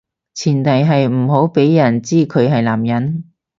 [0.33, 3.31] 前提係唔好畀人知佢係男人